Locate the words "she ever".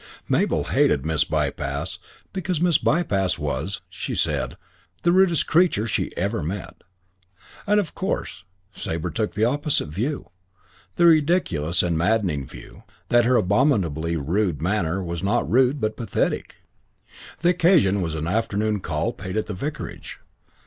5.85-6.41